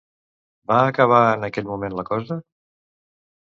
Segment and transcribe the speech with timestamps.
[0.71, 2.39] Va acabar en aquell moment la cosa?